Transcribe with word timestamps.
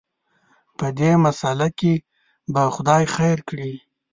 په 0.77 0.87
دې 0.99 1.11
مساله 1.25 1.67
کې 1.79 1.93
به 2.53 2.61
خدای 2.75 3.03
خیر 3.15 3.39
کړي. 3.49 3.73